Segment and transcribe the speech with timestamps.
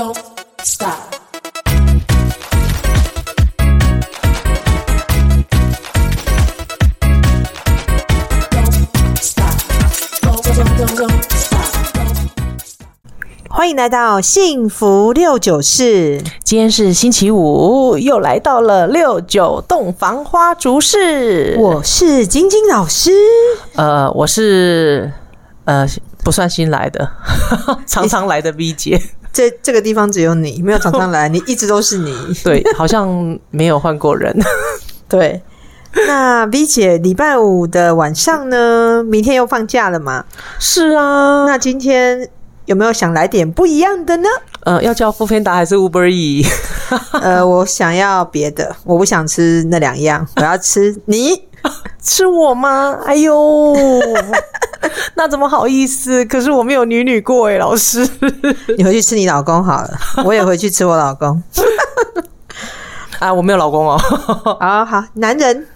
[0.00, 0.16] Don't
[0.62, 0.96] stop.
[8.50, 9.56] Don't stop.
[10.22, 11.68] Don't, don't, don't, don't stop.
[13.50, 16.22] 欢迎来到幸福六九室。
[16.42, 21.58] 今天是星期五，又来到了六九洞房花烛式。
[21.58, 23.10] 我是晶晶老师。
[23.74, 25.12] 呃，我是
[25.66, 25.86] 呃
[26.24, 27.06] 不算新来的，
[27.86, 28.98] 常常来的 V 姐。
[29.32, 32.14] 这这个地方只有你，没有常常来，你一直都是你。
[32.42, 34.36] 对，好像没有换过人。
[35.08, 35.40] 对，
[36.06, 39.02] 那 V 姐礼拜五的晚上呢？
[39.04, 40.24] 明天又放假了嘛？
[40.58, 42.28] 是啊，那今天
[42.66, 44.28] 有没有想来点不一样的呢？
[44.64, 46.44] 呃，要叫 foodpanda 还是 Uber E？
[47.22, 51.48] 呃，我想要别的，我不想吃那两样，我要吃你。
[52.02, 52.98] 吃我吗？
[53.04, 53.74] 哎呦，
[55.14, 56.24] 那怎么好意思？
[56.24, 58.08] 可是我没有女女过哎，老师。
[58.76, 59.90] 你回去吃你老公好了，
[60.24, 61.42] 我也回去吃我老公。
[63.18, 63.98] 啊，我没有老公哦。
[64.58, 65.66] 好好，男人。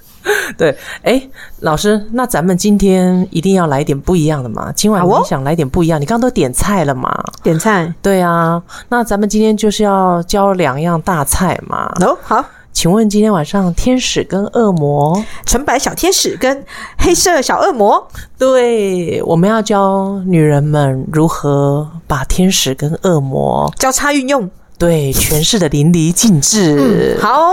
[0.56, 1.28] 对，哎，
[1.61, 4.72] 老师，那咱们今天一定要来点不一样的嘛？
[4.74, 6.00] 今晚你想来点不一样？
[6.00, 7.12] 你刚刚都点菜了嘛？
[7.42, 7.92] 点菜。
[8.00, 11.92] 对啊，那咱们今天就是要教两样大菜嘛。
[12.00, 12.42] 哦，好。
[12.75, 16.67] 请问今天晚上天使跟恶魔，纯白小天使跟
[16.98, 27.17] 黑色小恶魔，对，我们要教女人们如何把天使跟恶魔交叉运用，对，诠释的淋漓尽致。
[27.17, 27.52] 嗯、好，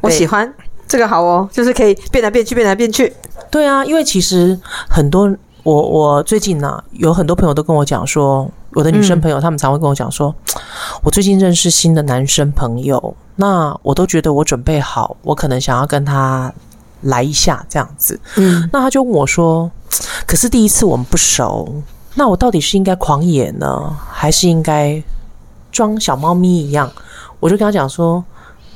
[0.00, 0.50] 我喜欢
[0.86, 3.12] 这个好哦，就是可以变来变去，变来变去。
[3.50, 5.30] 对啊，因为其实很多
[5.64, 10.32] 我我最近呢、啊，有很多朋友都跟我讲说，我的女生朋友，他们常会跟我讲说，
[11.02, 13.14] 我最近认识新的男生朋友。
[13.36, 16.52] 那我都觉得我准备好，我可能想要跟他
[17.02, 18.20] 来一下这样子。
[18.36, 19.70] 嗯，那他就问我说
[20.26, 21.82] ：“可是第一次我们不熟，
[22.14, 25.02] 那我到底是应该狂野呢，还是应该
[25.70, 26.90] 装小猫咪一样？”
[27.40, 28.22] 我就跟他讲说：“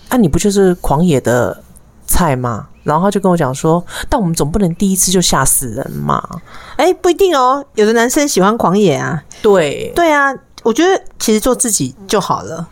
[0.09, 1.63] 啊，你不就是狂野的
[2.07, 6.23] 菜吗？”然后他就跟我讲说：“但我们总不能第一次就吓死人嘛。”
[6.77, 9.23] 哎，不一定哦，有的男生喜欢狂野啊。
[9.43, 10.33] 对，对啊。
[10.67, 12.67] 我觉得其实做自己就好了，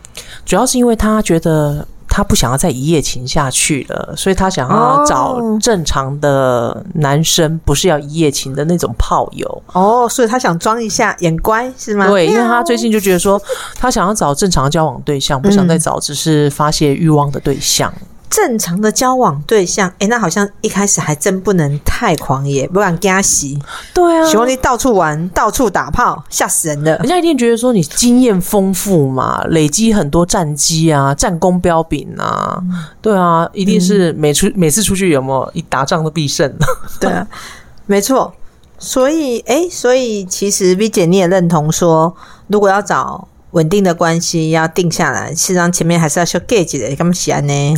[0.45, 9.63] 主要是因为他觉得他不想要再一夜情下去了，所以他想要找正常的男生，不是要一夜情的那种炮友。
[9.71, 12.09] 哦，所以他想装一下演乖是吗？
[12.09, 13.41] 对，因为他最近就觉得说，
[13.75, 17.93] 他想要找正常的交往对象，不想再找只是发泄欲望的对象。
[18.29, 23.57] 正常的交往对象，哎，那好像一开始还真不能太狂野，不然他洗。
[23.93, 26.97] 对啊，喜欢你到处玩、到处打炮，吓死人的。
[26.97, 32.57] 人家一定觉得说你经验丰富嘛，累积很多战绩啊，战功彪炳啊。
[32.61, 36.51] 嗯、对啊，一定是每出、嗯、每次出去有没有一打仗都必胜？
[36.99, 37.25] 对啊，
[37.85, 38.33] 没错。
[38.77, 42.15] 所以，哎，所以其实 V 姐你也认同说，
[42.47, 43.27] 如果要找。
[43.55, 47.73] 稳定的关系要定下来，实际上前面还是要修 gauge 的，干嘛喜欢呢？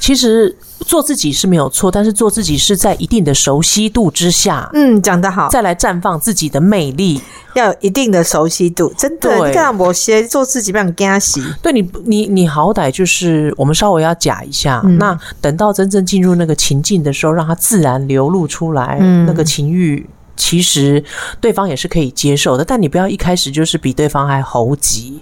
[0.00, 7.20] 其实做自己是没有错，但是做自己是在一定的熟悉度之下，嗯，讲得好，再来绽放自己的魅力，
[7.54, 9.48] 要有一定的熟悉度，真的，对。
[9.50, 20.08] 你看某些做自己不想惊喜，对你，你你好歹就是我们稍微要假一下，嗯、那等到真正进入那个情境的时候，让它自然流露出来，嗯、那个情欲。
[20.38, 21.04] 其实
[21.40, 25.20] 对方也是可以接受的，但你不要一开始就是比对方还猴急，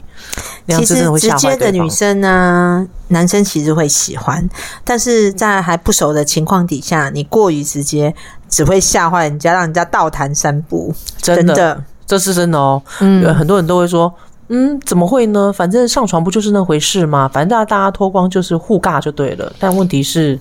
[0.66, 1.40] 那样真的会吓坏对方。
[1.40, 4.46] 其实直接的女生呢，男生其实会喜欢，
[4.84, 8.14] 但是在还不熟的情况底下，你过于直接
[8.48, 10.94] 只会吓坏人家，让人家倒弹三步。
[11.16, 12.80] 真的，真的，这是真的哦。
[13.00, 14.14] 嗯，很多人都会说，
[14.48, 15.50] 嗯，怎么会呢？
[15.50, 17.26] 反正上床不就是那回事吗？
[17.32, 19.50] 反正大家大家脱光就是互尬就对了。
[19.58, 20.38] 但问题是。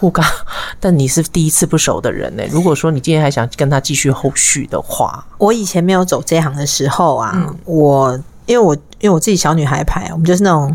[0.00, 0.24] 互尬，
[0.80, 2.42] 但你是第一次不熟的人呢。
[2.50, 10.74] 如果说你今天还想跟他继续后续的话，我以前没有走这一行的时候啊，嗯、我因为我因为我自己小女孩牌，我们就是那种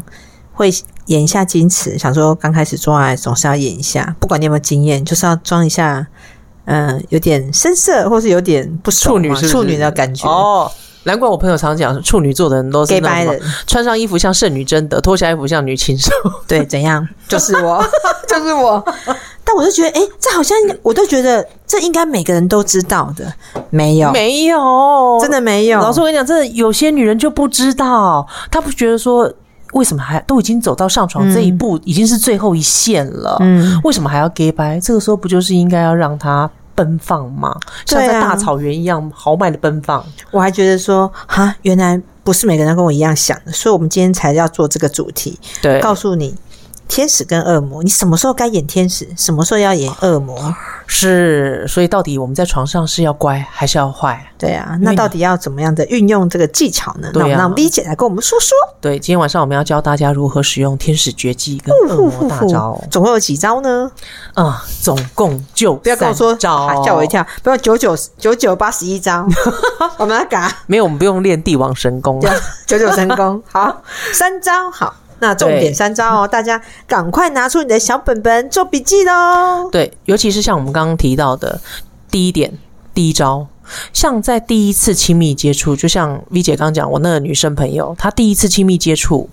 [0.54, 0.72] 会
[1.08, 6.06] 演一下矜持，想说刚开始做爱总是要演一下，不管你有没有经验，就是要装一下，
[6.66, 10.72] 嗯、呃，有点深色，或是有点不熟，处女处女的感觉哦。
[11.06, 13.36] 难怪我朋友常讲，处女座的人都是那种
[13.66, 16.12] 穿上衣服像圣女贞德，脱下衣服像女禽兽。
[16.48, 17.08] 对，怎样？
[17.30, 17.84] 就是我，
[18.28, 18.84] 就是我。
[19.44, 23.32] 但我就觉得，哎、欸，这好像我都觉得这应该每个人都知道的。
[23.70, 25.80] 没有，没有，真的没有。
[25.80, 29.32] 老师，我跟你讲，真的有些女人就不知道，她不觉得说，
[29.74, 34.80] 为什么还都已经走到上床这一步，已经是最后一线了，嗯，为什么还要假掰？
[34.80, 36.50] 这个时候不就是应该要让她。
[36.76, 40.06] 奔放吗，像在大草原一样豪迈的奔放。
[40.30, 46.36] 我还觉得说，哈，原来不是每个人跟我一样想的，所以我们今天才要做这个主题，对，告诉你
[46.88, 50.54] 天使跟恶魔，你什么时候该演天使，什么时候要演恶魔？
[50.88, 54.24] 是，所以到底我们在床上是要乖还是要坏？
[54.38, 57.10] 对啊，那到底要怎么样的运用这个技巧呢？
[57.16, 58.56] 那让 V 姐来跟我们说说。
[58.80, 63.90] 对，今天晚上我们要教大家如何使用天使绝技跟恶魔大招，总共有几招呢？
[64.36, 67.26] 啊，总共就不要跟我说招，吓我一跳！
[67.42, 69.26] 不要九九九九八十一招，
[69.98, 70.54] 我们来改。
[70.68, 72.22] 没有，我们不用练帝王神功，
[72.68, 73.42] 九九神功。
[73.52, 73.82] 好，
[74.14, 74.94] 三招好。
[75.20, 79.70] 那重点三招哦，大家赶快拿出你的小本本做笔记喽。
[79.72, 81.60] 对，尤其是像我们刚刚提到的
[82.12, 82.58] 第一点，
[82.94, 83.48] 第一招，
[83.94, 89.30] 像在第一次亲密接触，就像 V 姐刚讲，我那个女生朋友，她第一次亲密接触，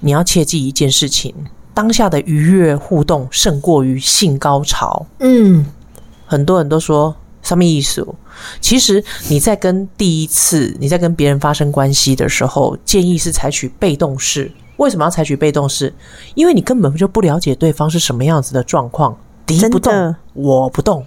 [0.00, 1.34] 你要切记一件事情：
[1.74, 5.06] 当下的愉悦互动胜过于性高潮。
[5.20, 5.66] 嗯，
[6.26, 8.06] 很多人都说什么意思？
[8.60, 14.50] 其实你在跟第一次你在跟别人发生关系的时候，建议是采取被动式。
[14.76, 15.92] 为什么要采取被动式？
[16.34, 19.16] 因为你根本就不了解对方是什么样子的状况，
[19.46, 21.04] 敌不动，我不动，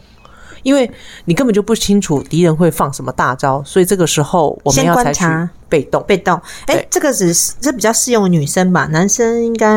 [0.63, 0.89] 因为
[1.25, 5.23] 你根本就不清楚敌人会放什么大招，所以这个时候我们要采取
[5.67, 6.03] 被动。
[6.07, 8.85] 被动，哎，这个只是这比较适用女生吧？
[8.87, 9.67] 男生应该，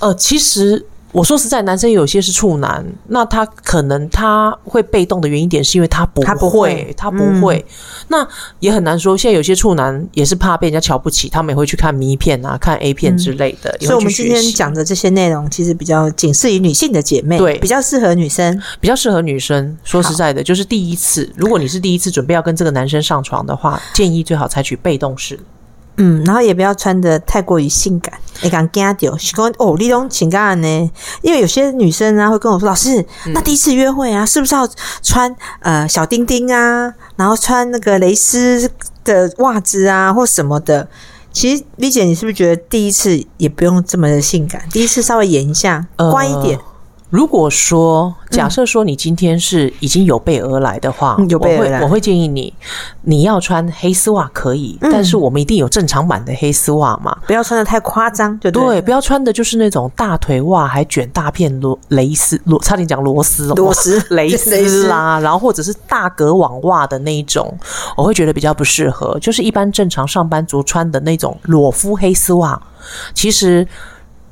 [0.00, 0.86] 呃，其实。
[1.16, 7.56] 我说实在，男生有些是处男，那他可能他会被动的原因点是因为他不会，他不会，他不会。
[7.56, 7.72] 嗯、
[8.08, 8.28] 那
[8.60, 9.16] 也很难说。
[9.16, 13.74] 现在有些处男也是怕被人家瞧不起，他们也会去看迷片啊、看 A 片之类的。
[13.80, 19.74] 嗯、所以，我们今天讲的这些内容其实比较仅适于女性的姐妹，对，比较适合女生，比较适合女生。
[19.84, 25.40] 说实在的，就是第一次，如果你是第一次准备要跟这个男生上床的话，建议最好采取被动式。
[25.98, 29.16] 嗯，然后也不要穿的太过于性感，会惊惊到。
[29.16, 30.90] 是讲哦，你种情感呢？
[31.22, 33.04] 因为有些女生啊会跟我说：“老师，
[33.34, 34.68] 那第一次约会啊，是不是要
[35.02, 38.70] 穿呃小丁丁啊，然后穿那个蕾丝
[39.04, 40.88] 的袜子啊，或什么的？”
[41.32, 44.62] 其实李姐，你是不是觉得第一次也不用这么的性感？
[44.70, 46.58] 第一次稍微演一下，乖一点。
[46.58, 46.64] 呃
[47.16, 52.52] 如果说假设说你今天是已经有备而来的话，嗯、有备而来，我会我会建议你，
[53.00, 64.86] 你要穿黑丝袜可以，嗯、但是我们一定有正常版的黑丝袜嘛，不要穿的太夸张，就对，对，不要穿的就是那种大腿袜还卷大片螺蕾丝螺，差点讲螺丝螺丝 蕾丝。
[64.88, 67.50] 啦，然后或者是大格网袜的那一种，
[67.96, 72.60] 我会觉得比较不适合，就是一般正常上班族穿的那种裸肤黑丝袜，
[73.14, 73.66] 其实。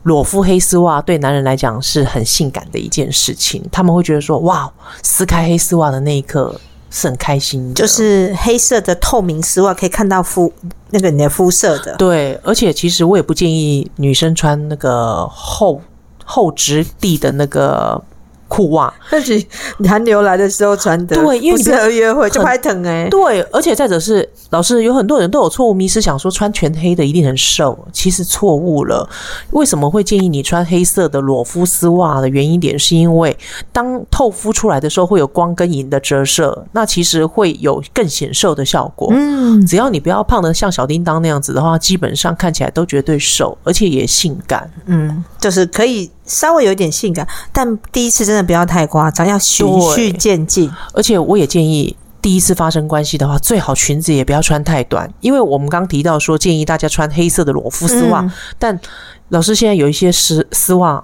[0.05, 4.73] 裸肤黑丝袜对男人来讲是很性感的一件事情，他们会觉得说：“哇，
[5.03, 6.59] 撕开黑丝袜的那一刻
[6.91, 10.53] 是很开心的。”就是黑色的透明丝袜可以看到肤
[10.91, 11.97] 那个你的肤色的。
[11.97, 15.81] 对，而且其实我也不建议女生穿那个厚
[16.25, 18.03] 厚质地的那个。
[18.49, 19.44] 裤袜，而且
[19.87, 23.08] 寒流来的时候穿的，对，因为适合约会就拍疼哎。
[23.08, 29.08] 对，而且再者是，老师有很多人都有错误迷思，想说穿全黑的一定很瘦，其实错误了。
[29.50, 33.37] 为什么会建议你穿黑色的裸肤丝袜的原因点，是因为
[33.73, 39.08] 当透肤出来的时候会有光跟影的折射，那其实会有更显瘦的效果。
[39.12, 44.70] 嗯，只要你不要胖的像小叮当那样子的话，基本上看起来都绝对瘦，而且也性感。
[44.87, 46.11] 嗯，就是可以。
[46.26, 50.71] 稍微有点性感，但第一次真的不要太夸张，要循序渐进。
[50.93, 58.81] 而且我也建议，第一次发生关系的话，最好裙子也不要穿太短，因为我们刚提到说建议大家穿黑色的裸肤丝袜，嗯、但
[59.29, 61.03] 老师现在有一些丝丝袜，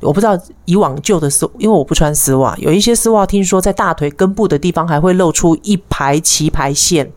[0.00, 7.10] 我不知道以往旧的丝，因为我不穿丝袜，有一些丝袜听说在大腿根部的地方还会露出一排棋牌线，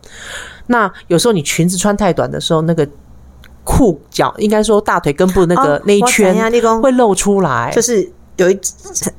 [0.66, 2.88] 那有时候你裙子穿太短的时候，那个。
[3.66, 6.32] 裤脚应该说大腿根部那个、哦、那一圈
[6.80, 8.56] 会露出来，就是有一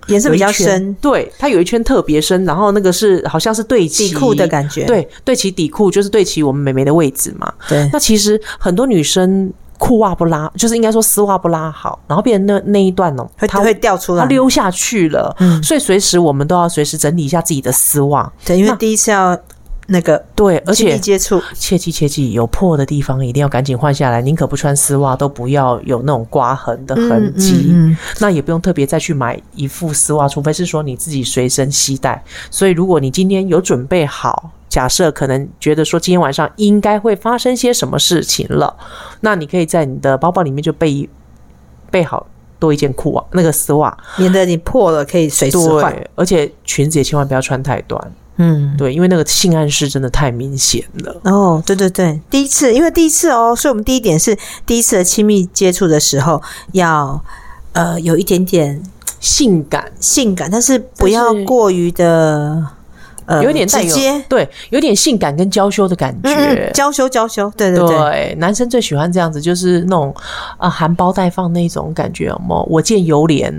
[0.08, 7.52] 颜色比较深，对，它有一圈特别深，然后那个是好像是对齐底裤的感觉，对，对齐底裤就是对齐我们美眉的位置嘛。
[7.68, 15.36] 对，那其实很多女生裤袜不拉，就是应该说丝袜不拉好，然后变成那那一段哦，它会掉出来，它溜下去了。
[15.40, 19.38] 嗯，所以随时我们都要随时整理一下自己的丝袜，对，因为第一次要。
[19.90, 27.68] 那个对，而且接触，切记切记，有破的地方一定要赶紧换下来，宁可不穿丝袜，都不要有那种刮痕的痕迹。
[27.70, 32.22] 嗯嗯嗯、那也不用特别再去买一副丝袜，除非是说你自己随身携带。
[32.52, 38.76] 所以，如果你今天有准备好，假设可能觉得说今天晚上应该会发生些什么事情了，
[39.22, 41.10] 那你可以在你的包包里面就备
[41.90, 42.28] 备好
[42.60, 45.96] 多一件裤袜，那个丝袜，免得你破了可以随时换。
[46.16, 48.12] 而且裙子也千万不要穿太短。
[48.38, 51.20] 嗯，对，因为那个性暗示真的太明显了。
[51.24, 56.42] 哦，对对对，第一次，因为第一次哦，所以我们第一点是第一次的亲密接触的时候
[56.74, 57.20] 要
[57.74, 58.82] 呃有一点点
[59.20, 62.64] 性感，性感，但是不要过于的
[63.28, 63.96] 呃有点带有
[64.28, 66.34] 对，有点性感跟娇羞的感觉。
[66.34, 70.16] 嗯嗯娇羞娇羞，对对对，对，男生最喜欢这样子，就是那种
[70.58, 72.68] 啊含苞待放那种感觉，有没有？
[72.70, 73.54] 我见犹怜。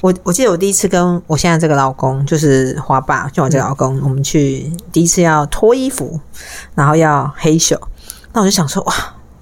[0.00, 6.20] 我我记得我第一次跟我现在这个老公，就是花爸，就我这个老公，嗯、我们去第一次要脱衣服，
[6.74, 7.76] 然后要黑袖，
[8.32, 8.94] 那我就想说哇。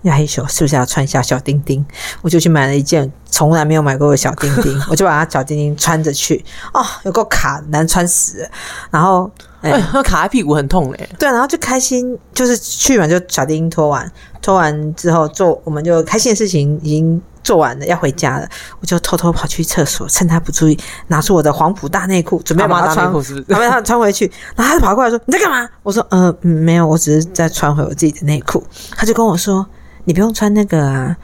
[0.05, 1.85] 要黑袖是不是要穿一下小丁丁？
[2.21, 6.45] 我就去买了一件从来没有买过的小丁丁， 我就把它小丁丁穿着去。
[6.75, 8.49] 哦，有够卡，难穿死了。
[8.91, 9.31] 然后，
[9.63, 11.09] 哎、欸，那、欸、卡在屁股很痛嘞。
[11.19, 14.11] 对，然后就开心，就是去完就小丁丁脱完，
[14.43, 18.47] 脱完之后做，我们就开心的事情已经做完了，要回家了。
[18.81, 24.31] 我就偷偷跑去厕所，趁他不注意，拿出我的黄埔大内裤，准备把它穿，准 备把它穿回去。
[24.55, 28.63] 然后他就跑过来说：“你在干嘛？”我说：“呃嗯，没有，我只是在穿回我自己的内裤。”
[28.95, 29.67] 他就跟我说。
[30.05, 31.17] 你不用穿那个啊，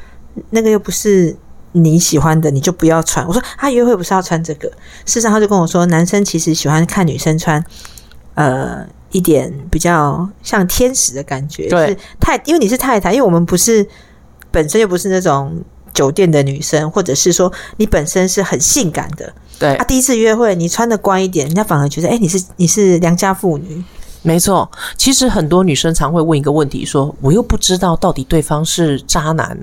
[0.50, 1.36] 那个又不是
[1.72, 3.26] 你喜欢的，你就不要穿。
[3.26, 4.68] 我说他约会不是要穿这个，
[5.06, 7.64] 事实上他就跟我说，男生其实喜欢看女生穿，
[8.34, 11.68] 呃，一点比较像天使的感觉。
[11.68, 13.86] 对，是太，因为你是太太，因为我们不是
[14.50, 19.32] 本身又不是那种酒店的女生，或者是说你本身是很性感的。
[19.58, 23.84] 对，他第一次约会你穿的乖一点，人家反而觉得，哎，你是你是良家妇女。
[24.22, 29.58] 没错，其实很多女生常会问一个问题，说我又不知道到底对方是渣男，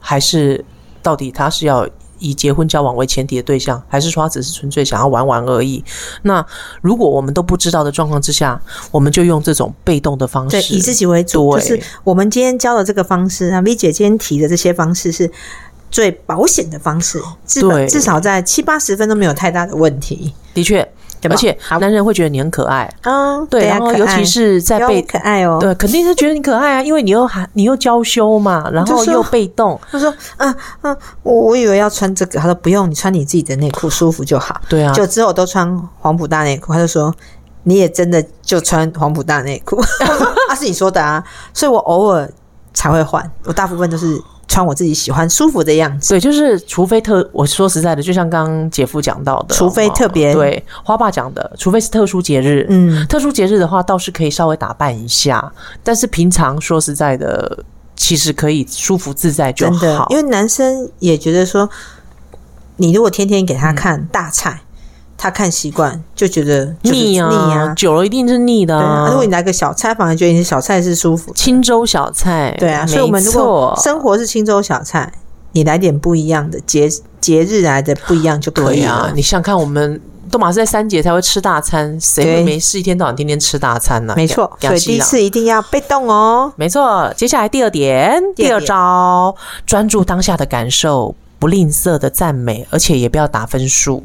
[0.00, 0.64] 还是
[1.02, 1.86] 到底他是要
[2.18, 5.84] 以结婚交往为前提的对象，还是说他只是纯粹想要玩玩而已？
[6.22, 6.44] 那
[6.80, 8.58] 如果我们都不知道的状况之下，
[8.90, 15.30] 我们就用这种被动的方式，对，以自己为主，就是我们今天教的这个方式啊，V 姐今天提的这些方式是
[15.90, 20.32] 最保险的方式，至至少在七八十分都没有太大的问题。
[20.54, 20.90] 的确。
[21.28, 29.80] 而且男人会觉得你很可爱，嗯，对，然后尤其是在被可爱哦，对，肯定是觉得你可爱啊，因为你又还你又娇羞嘛，然后又被动。
[29.90, 37.14] 他说：“嗯嗯，我我以为要穿这个，他说不用，你穿你自己的内裤舒服就好。”对啊，就之后都穿黄埔大内裤，他就说
[37.64, 39.80] ：“你也真的就穿黄埔大内裤。
[40.48, 42.30] ”那是你说的啊，所以我偶尔
[42.72, 44.20] 才会换，我大部分都是。
[44.48, 55.52] 穿我自己喜欢舒服的样子，对，就是除非特，我说实在的，就像刚刚姐夫讲到的，除非特别，对，花爸讲的，除非是特殊节日，嗯，特殊节日的话倒是可以稍微打扮一下，
[55.84, 57.62] 但是平常说实在的，
[57.94, 61.68] 其实可以舒服自在就好，真的，因为男生也觉得说，
[62.76, 64.62] 你如果天天给他看大菜。
[64.62, 64.67] 嗯
[65.20, 68.78] 他看习惯就觉得腻啊，腻啊，久了一定是腻的。
[68.78, 71.32] 啊，如果你来个小菜，反而觉得你小菜是舒服。
[71.34, 75.12] 青州小菜，对啊，所以我们如果生活是青州小菜，
[75.52, 76.88] 你来点不一样的节
[77.20, 78.92] 节日来的不一样就可以了。
[78.92, 84.14] 啊，你想看，我们都马是在三节才会吃大餐，谁会没事一天到晚天天吃大餐呢？
[84.14, 86.52] 没错，所以第一次一定要被动哦。
[86.54, 89.34] 没错，接下来第二点，第二招，
[89.66, 94.04] 专注当下的感受，不吝啬的赞美，而且也不要打分数。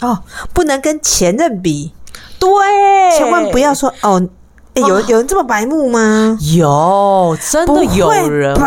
[0.00, 0.18] 哦，
[0.52, 1.92] 不能跟前任比，
[2.38, 2.48] 对，
[3.16, 4.20] 千万不要说哦，
[4.74, 6.38] 欸、有有人这么白目吗？
[6.54, 8.62] 有，真的有人会，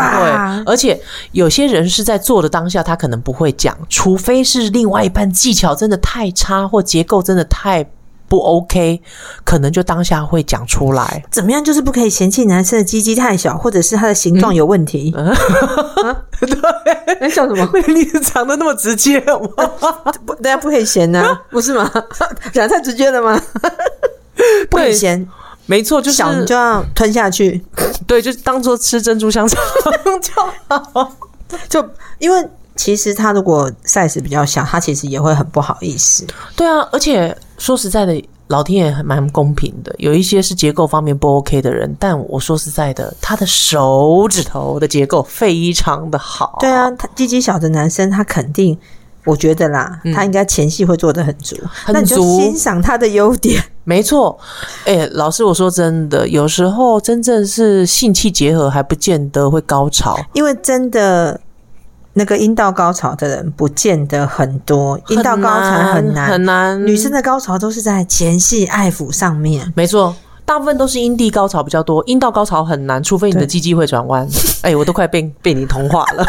[0.66, 1.00] 而且
[1.32, 7.86] 有些人是在做的当下，他可能不会讲，除非是另外一半技巧真的太差，或结构真的太。
[8.28, 9.00] 不 OK，
[9.44, 11.24] 可能就当下会讲出来。
[11.30, 11.62] 怎么样？
[11.62, 15.12] 就是不可以嫌弃男生的鸡鸡太小，或者是他的形状有问题。
[15.16, 15.36] 嗯啊、
[16.40, 17.70] 对，你笑什么？
[17.88, 19.38] 你长得那么直接吗？
[20.26, 21.90] 不，大家不可以嫌呢、啊， 不是吗？
[22.52, 23.40] 讲太直接了吗？
[24.68, 25.26] 不可以嫌，
[25.66, 27.64] 没错，就是小你就要吞下去。
[28.06, 29.60] 对，就当做吃珍珠香肠
[30.20, 30.32] 就
[30.92, 31.12] 好。
[31.68, 31.88] 就
[32.18, 32.48] 因为。
[32.76, 36.26] 其实他如果 size 比较小，他其实也会很不好意思。
[36.56, 39.94] 对啊，而且说实在的，老天爷还蛮公平的。
[39.98, 46.58] 有一些是结构方面不 OK 的人，但我说实在的，他的手指头的结构非常的好。
[46.60, 48.76] 对啊，他鸡鸡小的男生，他肯定，
[49.24, 51.56] 我觉得啦，嗯、他应该前戏会做的很足。
[51.72, 53.62] 很足，那你就欣赏他的优点。
[53.84, 54.36] 没错，
[54.84, 61.40] 哎、欸，老师，我说真的，有时候真正是性器结合还不见得会高潮，因为真的。
[62.14, 66.86] 那个阴道高潮的人不见得很多，阴道高潮很难很难。
[66.86, 74.26] 女生的高潮都是在前戏爱抚上面，没错，大部分都是阴蒂高潮比较多，阴道高潮很难，除非你的鸡鸡会转弯。
[74.62, 76.24] 哎、欸，我都快被被你同化了。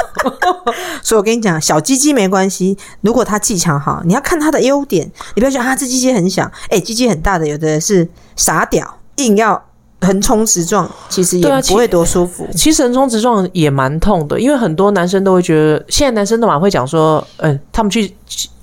[1.04, 9.63] 所以我跟你讲，小鸡鸡没关系，如果他技巧好，你要看他的优点，你不要觉得啊这鸡鸡很小，哎、欸，鸡鸡很大的，有的是傻屌，硬要。
[10.05, 12.47] 横冲直撞，其实也不会多舒服。
[12.55, 18.15] 其实横冲直撞也蛮痛的，因为很多男生都会觉得，现在男生都蛮会讲说，嗯，他们去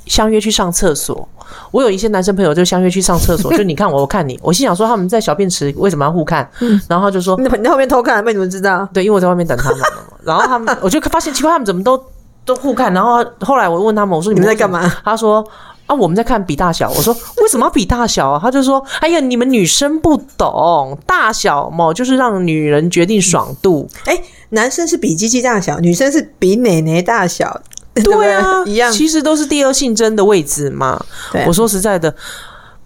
[0.06, 1.28] 相约去上厕所。
[1.70, 4.38] 我有一些男生朋友就相约去上厕所， 就你看我，我看你。
[4.42, 6.49] 我心想说，他们在小便池为什么要互看？
[6.88, 8.88] 然后他就说，你在后面偷看，被你们知道？
[8.92, 9.78] 对，因为我在外面等他们。
[10.25, 12.02] 然后他们，我就发现奇怪，他们怎么都
[12.44, 12.92] 都互看。
[12.94, 14.90] 然后后来我问他们，我说你们，你们在干嘛？
[15.04, 15.46] 他说。
[15.87, 16.91] 啊，我们在看比大小。
[16.91, 18.39] 我说为什么要比大小啊？
[18.41, 23.89] 他就说，哎呀，你们女生不懂大小嘛，就是让女人决定爽度。
[24.05, 27.61] 哎、欸，男生是比鸡鸡大小，女生是比奶奶大小。
[27.95, 31.05] 对啊， 一样，其实都是第二性征的位置嘛。
[31.31, 32.15] 对，我说实在的，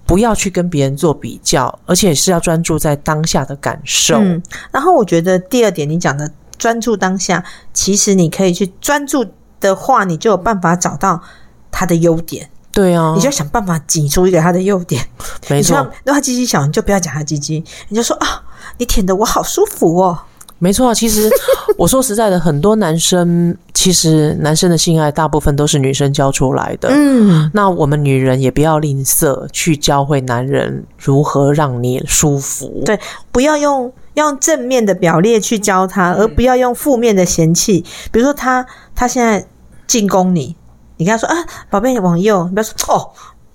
[0.04, 4.16] 不要去跟别人做比较，而且是要专注在当下的感受。
[4.18, 9.24] 嗯，然后我觉得第二点，你讲的专注当下，其实你可以去专注
[9.60, 11.22] 的话，你就有办法找到
[11.70, 12.50] 他的优点。
[12.76, 15.02] 对啊，你就要想办法挤出一个他的优点。
[15.48, 18.42] 没错，如果他鸡鸡小，你就不要讲他鸡鸡，你就说啊，
[18.76, 20.18] 你舔的我好舒服哦。
[20.58, 21.30] 没错，其实
[21.78, 26.90] 我说实在的，很多男生其实男生的性爱大部分都是女生教出来的。
[26.92, 32.82] 嗯，那我们女人也不要吝啬去教会男人如何让你舒服。
[32.84, 33.00] 对，
[33.32, 37.82] 不要用用正面的表列去教他，而不要用负面的嫌弃。
[38.12, 39.46] 比如说他他现在
[39.86, 40.56] 进攻你，
[40.96, 41.36] 你跟他说啊，
[41.70, 43.12] 宝贝，往右，你不要说哦，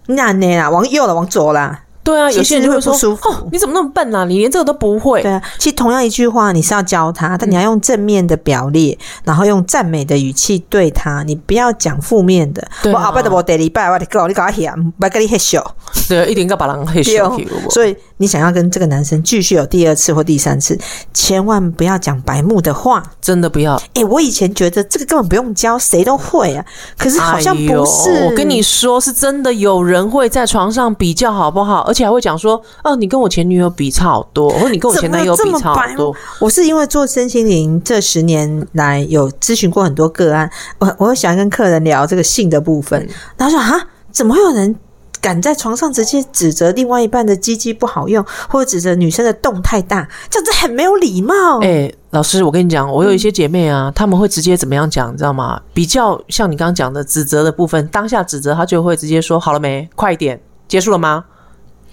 [0.07, 1.83] 那那啦，往右了，往左啦。
[2.03, 4.23] 对啊，有些人就会说：“不舒服哦，你怎么那么笨啊？
[4.25, 12.65] 你连这个都不会。”对啊，其实同样一句话，你是要教他，但你要用正面的表列，然后用赞美的语气对他，你不要讲负面的。
[12.85, 15.31] 我后摆都无第二摆，我你搞你搞嫌，不跟你。
[16.07, 17.39] 对，一定要把人害羞。
[17.69, 20.77] 所以你想要跟这个男生继续有第二次或第三次，
[21.13, 23.81] 千万不要讲白目的话，真的不要。
[23.95, 26.63] 哎，我以前觉得这个根本不用教，谁都会啊。
[26.97, 28.11] 可是好像不是。
[28.11, 31.90] 哎、我跟你说，是真的有人会在床上比较好不好？
[31.91, 36.15] 而且还会讲说，哦，你跟我前女友比差好多，或者你跟我前男友比差好多。
[36.39, 43.05] 我是因为做身心灵这十年来有咨询过很多个案，我我喜欢跟客人聊这个性的部分，
[43.35, 44.73] 然后说啊，怎么会有人
[45.19, 51.59] 敢在床上直接指责另外一半的鸡鸡不好用，或者指责女生的洞太大，这样子很没有礼貌。
[51.61, 55.61] 哎、欸，老师，我跟你讲，我有一些姐妹啊，嗯、他们会直接怎么样讲，你知道吗？
[55.73, 61.25] 比较像你刚刚讲的指责的部分，当下指责她就会直接说好了没，快一点，结束了吗？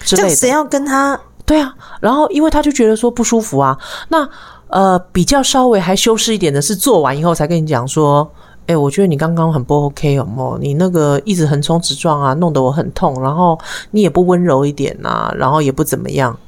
[0.01, 1.19] 这谁要跟他？
[1.45, 3.79] 对啊，然后因为他就觉得说不舒服啊。
[4.09, 4.29] 那
[4.69, 8.31] 呃，比较稍微还修饰一点的是做完以后才跟你讲说，
[8.67, 10.59] 哎，我觉得你刚刚很不 OK，有没有？
[10.59, 13.23] 你那个一直横冲直撞啊，弄得我很痛。
[13.23, 13.59] 然后
[13.93, 16.39] 你也不温柔一点啊，然后也不怎么样。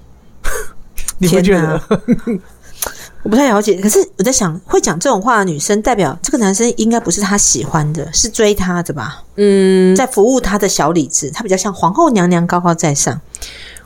[1.17, 1.81] 你会觉得？
[3.31, 3.81] 我不太了解。
[3.81, 9.23] 可是我在想，会讲这种话的女生，代表这个男生应该不是他喜欢的，是追他的吧？
[9.37, 13.21] 嗯，在服务他的小礼子，他比较像皇后娘娘，高高在上。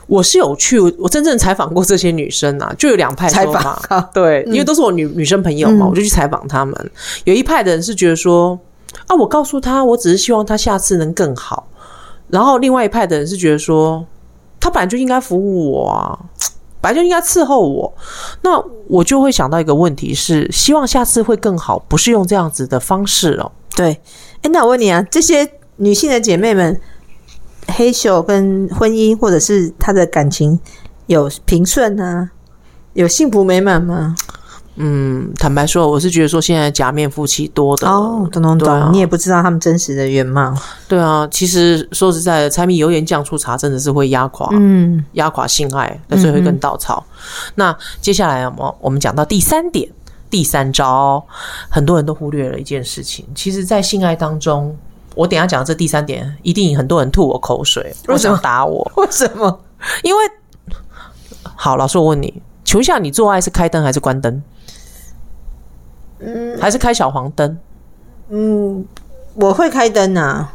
[0.07, 3.29] 我是有去，我真正采访过这些女生啊，就有两派。
[3.29, 6.75] 采访对，嗯、因为都是我女女生朋友嘛，我就去采访他们。
[6.83, 6.89] 嗯、
[7.25, 8.59] 有一派的人是觉得说，
[9.05, 11.67] 啊，我告诉他，我只是希望他下次能更好。
[12.29, 14.03] 然后另外一派的人是觉得说，
[14.59, 16.17] 他本来就应该服务我啊，
[16.85, 17.91] 本来就应该伺候我。
[18.43, 23.51] 那我就会想到一个问题是，希望下次会更好，不是用这样子的方式哦。
[23.75, 23.99] 对，
[24.43, 26.79] 哎，那我问你啊，这些女性的姐妹们。
[27.67, 30.59] 黑秀跟婚姻或者是她的感情
[31.07, 32.29] 有平顺啊，
[32.93, 34.15] 有幸福美满吗？
[34.75, 40.53] 嗯，坦白说，我是觉得说现在假面夫妻多的哦，懂懂懂，啊、你也不知道他们真实的原貌。
[40.87, 47.03] 对啊，其实说实在的，柴米油盐酱醋茶真的是会压垮，嗯，压垮性爱的最后一根稻草。
[47.55, 49.89] 那接下来我们我们讲到第三点，
[50.29, 51.25] 第三招，
[51.69, 54.75] 很多人都忽略了一件事情，其实，在性爱当中。
[55.15, 58.91] 我等一下讲的这第三点，一定很多人吐我口水，为什么打我。
[58.97, 59.61] 为什么？
[60.03, 60.19] 因为
[61.55, 64.43] 好，老师，我问你，请问一下，你做爱是开灯还是关灯？
[66.19, 67.57] 嗯，还是开小黄灯？
[68.29, 68.83] 嗯，
[69.35, 70.51] 我会开灯啊，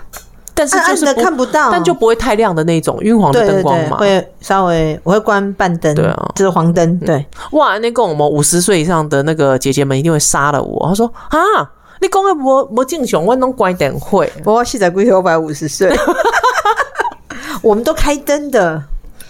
[0.55, 3.97] 但是就是暗的看不到，但就不会太亮的那种晕黄的灯光嘛。
[3.97, 6.99] 对对对，会稍微我会关半灯，对啊，就是黄灯。
[6.99, 10.87] 对，嗯、哇，那个我们五十岁以上的那个姐姐们一定会杀了我。
[10.89, 11.39] 他说啊。
[12.03, 14.33] 你讲的无无正常，我拢关灯会。
[14.47, 15.95] 我现在估计我百五十岁，
[17.61, 18.83] 我们都开灯的。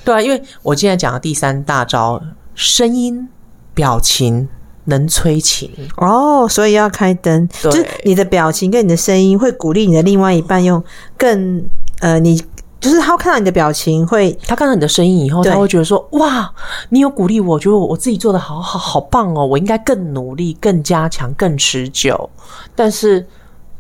[0.05, 2.23] 对啊，因为我今天讲的第三大招，
[2.63, 3.27] 声音
[3.73, 4.47] 表情
[4.85, 7.49] 能催情哦，所以要开灯。
[7.63, 10.83] 对就是你的表情跟你的声音会鼓励你的另外一半用
[11.17, 11.65] 更
[12.01, 12.39] 呃你。
[12.79, 16.51] 就是他看到你的表情，会他看到你的声音以后，他会觉得说：“哇，
[16.91, 22.29] 你有鼓励我，觉得我自己做的好好好棒哦，我应该更努力、更加强、更持久。”
[22.77, 23.27] 但是。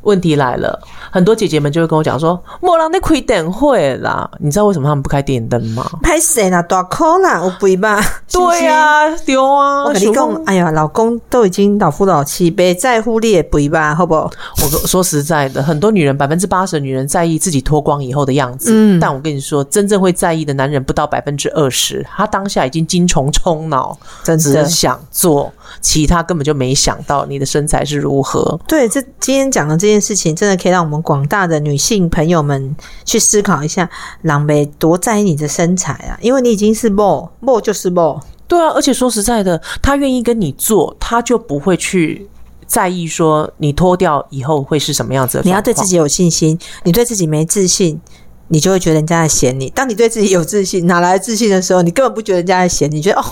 [0.03, 6.63] 问题来了，很多姐姐们就会跟我讲说：“莫让你开灯会啦，你知道为什么他们不开电灯吗？”拍谁啦？
[6.63, 7.43] 大哭啦！
[7.43, 8.03] 我不一般。
[8.33, 9.85] 对呀，丢啊！
[9.85, 14.31] 我跟你讲，哎呀，老公都已经老夫老妻，别在乎你也不一般，好不好？
[14.63, 18.71] 我说实在的，很多女人，百分之八十的女人在意自己脱光以后的样子。
[18.73, 28.59] 嗯，但我跟你说，真正会在意的男人不到百分之二十，他当下已经精虫充脑，真的只想做，其他根本就没想到你的身材是如何。
[28.69, 33.89] 对，这今天讲的这件事情，真的可以让我们们广大的女性朋友们去思考一下，
[34.23, 38.21] 人没多在意你的身材啊，因为你已经是某某就是某。
[38.47, 42.29] 对啊，而且说实在的，他愿意跟你做，他就不会去
[42.67, 45.45] 在意说你脱掉以后会是什么样子的。
[45.45, 48.01] 你要对自己有信心，你对自己没自信，
[48.49, 49.71] 你就会觉得人家在嫌你。
[49.71, 53.25] 当你对自己有自信，哪来自信的时候，你根本不觉得人家在嫌你，你觉得哦，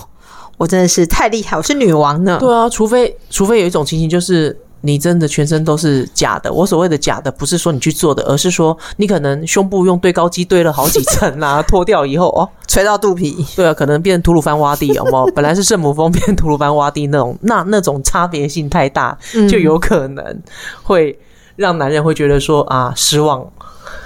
[0.57, 2.39] 我真的是太厉害，我是女王呢。
[2.41, 4.57] 对啊，除非除非有一种情形就是。
[4.81, 6.53] 你真的全身都是假的。
[6.53, 13.45] 我所谓的假的，不是说你去做的，而是说你可能胸部用对高机堆了好几层啊，脱掉以后哦，垂到肚皮。
[13.57, 15.27] 对啊，可能变成吐鲁番洼地，有没有？
[15.35, 19.19] 本来是圣母峰，变吐鲁番洼地那种，那那种差别性太大，
[19.51, 20.43] 就有可能
[20.83, 21.19] 会
[21.57, 23.45] 让男人会觉得说啊失望。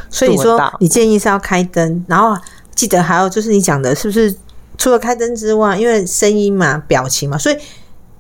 [0.09, 2.35] 所以你说你建议是要开灯，然后
[2.75, 4.35] 记得还有就是你讲的是不是？
[4.79, 7.57] 除了开灯之外，因为声音嘛、表情嘛，所以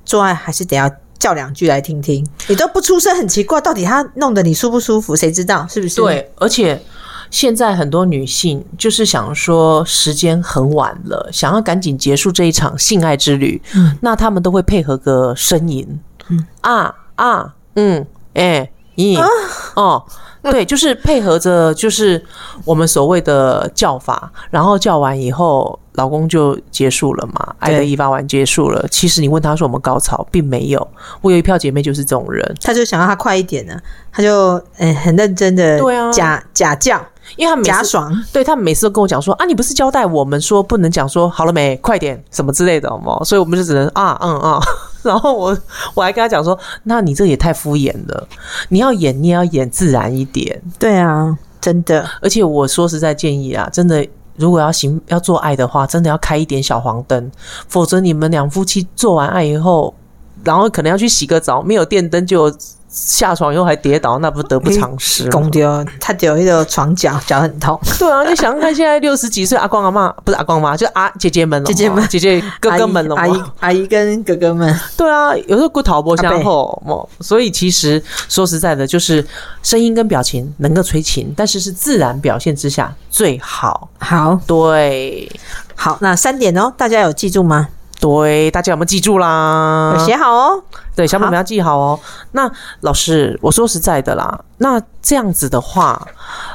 [0.05, 0.91] 做爱还是得要。
[1.23, 3.61] 叫两句来听听，你都不出声，很奇怪。
[3.61, 5.15] 到底他弄得你舒不舒服？
[5.15, 6.01] 谁知道是不是？
[6.01, 6.83] 对，而且
[7.31, 13.63] 现在很多女性就是想说时间很晚了，想要赶紧结束这一场性爱之旅。
[13.77, 15.87] 嗯，那他们都会配合个呻吟，
[16.29, 18.05] 嗯啊啊，嗯，
[18.35, 19.27] 哎、欸，咦、啊，
[19.75, 20.05] 哦，
[20.43, 22.25] 对，就是配合着，就是
[22.65, 25.79] 我们所谓的叫法，然后叫完以后。
[25.97, 28.83] 老公就结束了嘛，爱的一发完结束了。
[28.91, 30.89] 其实你问他说我们高潮，并没有。
[31.21, 33.79] 我有一票姐妹就是这种人，他就想要他快一点呢，
[34.11, 36.99] 他就嗯很认真的对啊假假叫，
[37.37, 44.61] 因为他每次假爽，对他们每次都跟我讲说啊，你不是交代我们说不能讲说好了没，快点什么之类的嘛，所以我们就只能啊嗯啊。
[45.03, 45.59] 然后我
[45.95, 48.29] 我还跟他讲说，那你这也太敷衍了，
[48.69, 50.63] 你要演你也要演自然一点。
[50.79, 52.09] 对啊，真的。
[52.21, 54.07] 而且我说实在建议啊，真的。
[54.37, 57.31] 如果要行要做爱的话，真的要开一点小黄灯，
[57.69, 59.95] 否则你们两夫妻做完爱以后，
[60.43, 62.51] 然后可能要去洗个澡，没有电灯就。
[62.93, 65.31] 下床以后还跌倒，那不得不偿失吗？
[65.33, 67.81] 拱丢，他丢一个床脚，脚很痛。
[67.99, 74.79] 对啊，你想看现在六十几岁阿公阿妈，不是阿公妈，就阿姐姐们了，姐姐们、姐姐哥哥们了，阿姨阿姨跟哥哥们。
[74.95, 79.27] 对啊，有时候不逃不相后，所以其实说实在的，就是
[79.63, 83.89] 声音跟表情能够催情，但是是自然表现之下最好。
[83.99, 85.31] 好，对，
[85.75, 87.69] 好，那三点哦，大家有记住吗？
[88.03, 89.95] 对，大家有没有记住啦？
[89.97, 90.61] 有写好哦。
[90.97, 92.01] 对，小朋友们要记好哦。
[92.33, 96.05] 那老师，我说实在的啦，那这样子的话，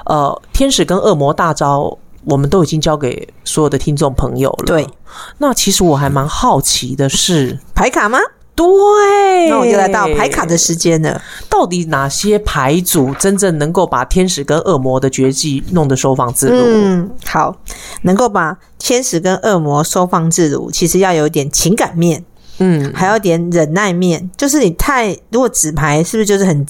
[0.04, 4.66] 呃，天使跟恶魔大招，我们都已经交给所有的听众朋友了。
[4.66, 4.90] 对，
[5.38, 8.20] 那其实我还蛮好奇的是，牌卡吗？
[8.58, 11.22] 对，那我就来到牌卡的时间了。
[11.48, 16.56] 到底哪些牌组真正能够把天使跟恶魔的绝技弄得收放自如？
[16.66, 17.56] 嗯，好，
[18.02, 22.26] 能够把天使跟恶魔收放自如，其实要有一点情感面，
[22.58, 24.28] 嗯，还有点忍耐面。
[24.36, 26.66] 就是你太如果纸牌是不是就是很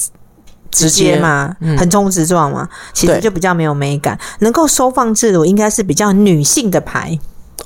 [0.70, 2.68] 直接嘛，直接嗯、横冲直撞嘛？
[2.92, 4.20] 其实就比较没有美感。
[4.40, 7.18] 能够收放自如，应该是比较女性的牌。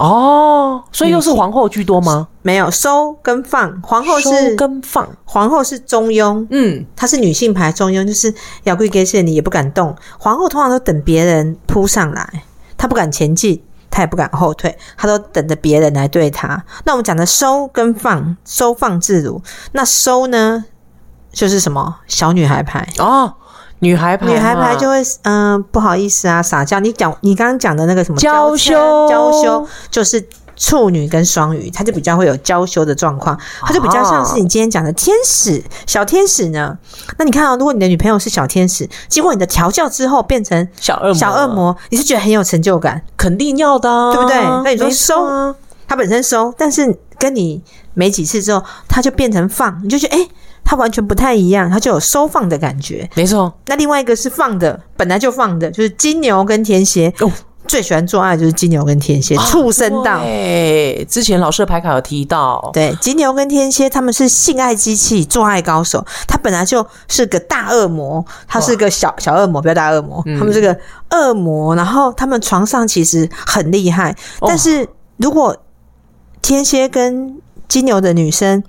[0.01, 2.27] 哦，所以又是皇后居多吗？
[2.41, 8.33] 没有，收跟放，皇后是跟放，皇后是中庸，嗯，她是女性牌中庸，就是
[8.63, 9.95] 要跪给线，你也不敢动。
[10.17, 12.43] 皇后通常都等别人扑上来，
[12.75, 16.65] 她不敢前进，她也不敢后退，她都等着别人来对她。
[16.83, 19.39] 那我们讲的收跟放，收放自如，
[19.73, 20.65] 那收呢，
[21.31, 23.35] 就是什么小女孩牌哦。
[23.81, 26.79] 女孩牌，女孩牌就会嗯、呃，不好意思啊，撒娇。
[26.79, 28.73] 你讲你刚刚讲的那个什么娇羞，
[29.09, 30.23] 娇羞就是
[30.55, 36.77] 处女跟双鱼，它就比较会有娇羞的状况，它就比较像是你今天讲的天使小天使呢。
[37.17, 43.01] 那你看啊、哦，如果你的女朋友是小天使，经过你的调教之后变成小恶魔，小恶魔，你是觉得很有成就感？
[43.17, 44.37] 肯定要的、啊，对不对？
[44.63, 45.55] 那你说收，
[45.87, 47.63] 它本身收，但是跟你
[47.95, 50.19] 没几次之后，它就变成放，你就觉得哎。
[50.19, 50.29] 诶
[50.63, 53.53] 它完全不太一样，它就有收放的感觉，没错。
[53.67, 57.29] 那另外一个是放的，本来就放的，就是金牛跟天蝎哦，
[57.67, 60.21] 最喜欢做爱就是金牛跟天蝎，畜生道。
[60.21, 66.05] 对，之前老师的牌卡有提到，对，金牛跟天蝎他们是性爱机器，做爱高手。
[66.27, 70.77] 他本来就是个大恶魔，他是个小小恶魔，不要大恶魔，他们是个
[71.09, 71.75] 恶魔。
[71.75, 75.55] 然后他们床上其实很厉害，但是如果
[76.41, 78.63] 天蝎跟金牛的女生。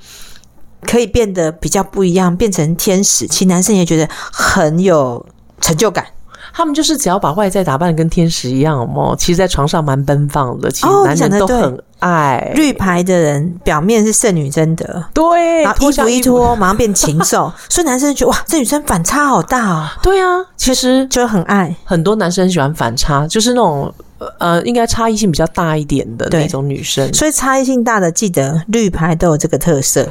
[0.87, 5.25] 可以变得比较不一样，变成天使，其实男生也觉得很有
[5.61, 6.05] 成就感。
[6.55, 10.71] 他们就是只要把外在打扮得跟天使一样，哦，其实，在床上蛮奔放的。
[10.71, 12.53] 其实男人都很爱。
[12.55, 19.89] 绿牌的人表面是圣女贞德，对，然后衣服一脱，马上变禽兽， 所以男生觉得哇，这女生反差好大哦。
[20.03, 21.75] 对啊，其实就很爱。
[21.85, 23.95] 很多男生喜欢反差，就是那种
[24.39, 27.11] 呃，应该差异性比较大一点的那种女生。
[27.15, 30.07] 所以差异性大的，记得绿牌都有这个特色。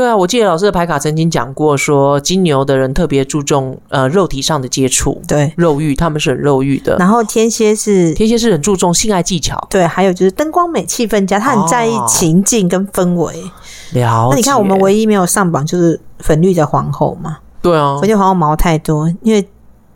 [0.00, 6.96] 对啊，我记得老师的牌卡曾经讲过说，说金牛的人特别注重呃肉体上的接触，对肉欲，他们是很肉欲的。
[6.96, 13.34] 然后天蝎是天蝎是很注重性爱技巧，对，还有就是灯光美、气氛佳，他很在意情境跟氛围。
[13.34, 13.50] 哦、
[13.92, 17.36] 了解，那你看，我们唯一没有上榜就是粉绿的皇后嘛？
[17.60, 19.46] 对啊，粉绿皇后毛太多，因为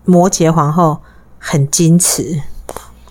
[0.05, 0.99] 摩羯皇后
[1.39, 2.43] 很矜持，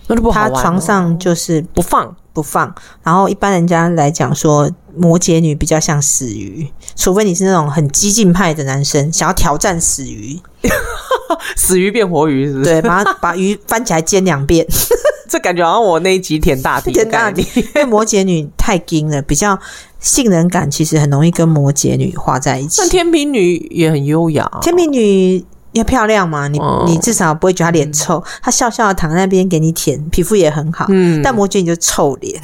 [0.06, 4.70] 那就不好玩、床上就是不放不放，然后一般人家来讲说。
[4.96, 10.38] 摩羯女比较像死鱼，除非你是那种很激进派的男生，想要挑战死鱼，
[11.56, 12.64] 死鱼变活鱼是不是？
[12.64, 14.66] 对，把它把鱼翻起来煎两遍，
[15.28, 17.46] 这感觉好像我那一集舔大体， 舔大体。
[17.54, 19.58] 因为摩羯女太硬了，比较
[20.00, 22.76] 性能感，其实很容易跟摩羯女画在一起。
[22.78, 30.86] 但天秤女也很优雅，天秤女要漂亮嘛，你、嗯、你至少不会觉得她脸臭，她笑笑的躺在那边给你舔，皮肤也很好。
[30.88, 32.40] 嗯，但摩羯女就臭脸。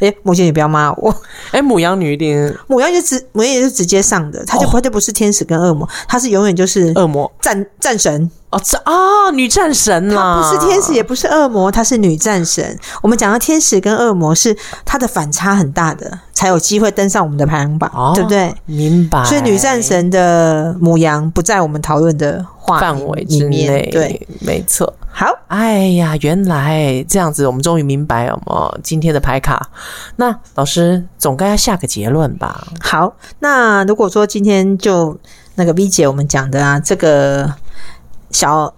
[0.00, 1.10] 哎、欸，摩羯你不要骂我。
[1.52, 12.78] 哎、欸，牡羊女一定， 母羊就直，母羊也是直接上的，她就他就不是天使跟恶魔，她是永远就是恶魔战战神哦，这啊女战神啦，不是天使也不是恶魔，她是女战神。
[13.00, 18.52] 我们讲到天使跟恶魔是她的反差很大的，才有机会登上我们的排行榜，哦、对不对？
[18.66, 19.24] 明白。
[19.24, 24.92] 所以女战神的母羊不在我们讨论的范围之内，对，没错。
[25.12, 29.68] 好，哎呀，原来这样子，我们终于明白了嘛，今天的牌卡。
[30.16, 32.66] 那老师总该要下个结论吧？
[32.80, 35.16] 好，那如果说今天就
[35.56, 37.52] 那个 V 姐我们讲的啊，这个
[38.30, 38.72] 小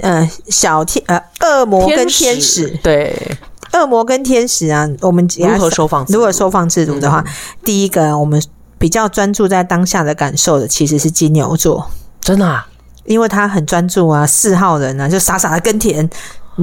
[0.00, 3.38] 呃小天呃恶魔跟天使，对，
[3.72, 7.32] 恶魔跟天使啊，我们如何收放如果收放制度的话，嗯、
[7.64, 8.42] 第一个我们
[8.78, 12.66] 比较专注在当下的感受的，其实是金牛座，真的啊。
[13.04, 16.08] 因为他很专注啊，四号人啊，就傻傻的耕田，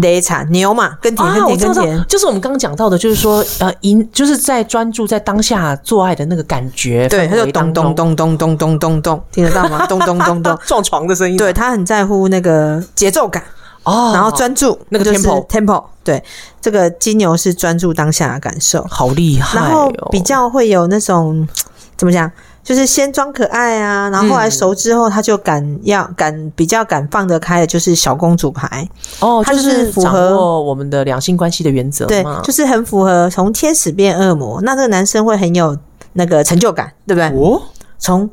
[0.02, 9.86] 累惨牛嘛，耕田耕田耕田，就是我们刚刚讲到的，就是说呃，因就是在专注在当下做爱的那个感觉，对，他就咚咚咚咚咚咚咚咚，听得到吗？
[9.88, 13.44] 咚咚咚咚，撞床的声音，对，他很在乎那个节奏感
[13.84, 16.24] 哦，然后专注那个 tempo tempo，对，
[16.60, 21.48] 这个金牛是专注当下的感受，好厉害，然后比较会有那种
[21.96, 22.30] 怎么讲？
[22.66, 28.86] 就是先装可爱啊，然后后来熟之后，他就敢要敢比较敢放得开的，就是小公主牌
[29.20, 35.78] 哦，他就是符合我们的两性关系的原则，对，就是很符合从天使变恶魔，那这个男生会很有
[36.14, 37.30] 那个成就感，对不对？
[37.40, 37.62] 哦，
[38.00, 38.30] 从。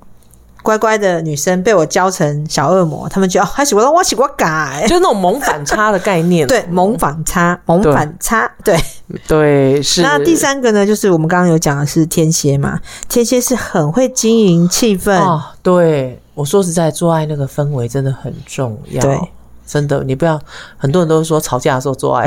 [0.62, 6.46] 乖乖的女生被我教成小恶魔，他们觉得哦，还喜欢我，喜欢改，就是那种萌反差的概念。
[6.48, 8.78] 对，萌反差，萌反差，对
[9.26, 10.02] 对是。
[10.02, 15.18] 那第三个呢，就是我们刚刚有讲的是天蝎嘛，天蝎是很会经营气氛。
[15.18, 19.02] 哦，对，我说实在，做爱那个氛围真的很重要。
[19.02, 19.18] 对，
[19.66, 20.40] 真的，你不要，
[20.78, 22.26] 很多人都说吵架的时候做爱，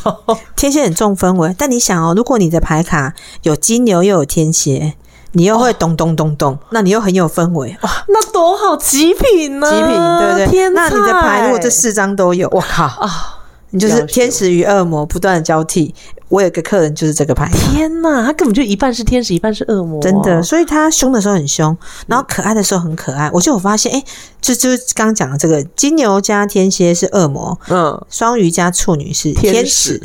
[0.54, 1.54] 天蝎很重氛围。
[1.56, 4.94] 但你想哦，如果你的牌卡有金牛又有天蝎。
[5.32, 9.70] 你又会咚咚咚咚，那你又很有氛围哇，那多好，极品呢、啊！
[9.70, 9.88] 极品，
[10.18, 10.46] 对不对？
[10.48, 13.36] 天，那你的牌如果这四张都有，我靠啊！
[13.70, 15.94] 你就是天使与恶魔不断的交替。
[16.28, 20.40] 我有个客人就是这个牌，天哪，他根本就一半是天使，一半是恶魔，真的。
[20.42, 23.28] 所以他凶的时候很凶，然后可爱的时候很可爱。
[23.32, 24.02] 我就有发现，哎，
[24.40, 30.00] 就就是刚讲的这个金牛加天蝎是恶魔，嗯，双鱼加处女是天使。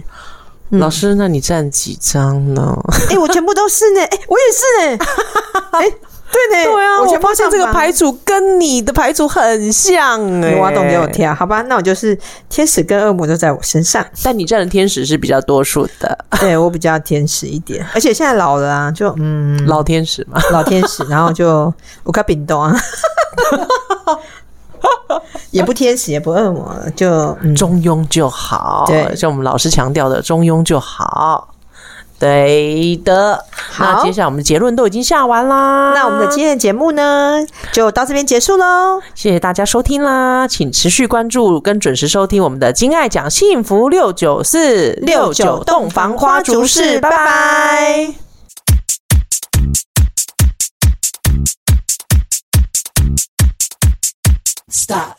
[0.69, 2.75] 老师，那你占几张呢？
[3.09, 4.01] 哎、欸，我全部都是呢。
[4.01, 5.05] 哎、欸，我也是呢。
[5.71, 10.51] 哎、欸，对呢，对啊，我发现这个牌组跟你的牌组很像哎。
[10.51, 11.61] 你挖洞给我跳，好吧？
[11.63, 12.17] 那我就是
[12.49, 16.25] 天使跟恶魔都在我身上，但你占的天使是比较多数的。
[16.39, 21.71] 对，我比较天使一点，而且现在老了啊，就嗯，老天使嘛，老天使，然后就
[22.03, 22.75] 我看冰冻啊。
[25.51, 28.85] 也不天使，也不恶魔，就、嗯、中庸就好。
[28.87, 31.49] 对，像我们老师强调的，中庸就好。
[32.17, 33.43] 对的。
[33.51, 35.91] 好，那接下来我们的结论都已经下完啦。
[35.93, 39.01] 那我们的今天的节目呢，就到这边结束喽。
[39.13, 48.24] 谢谢大家收听啦，请持续关注跟准时收听我们的金爱讲幸福六九四六九洞房花烛事，拜拜。
[54.75, 55.17] Stop.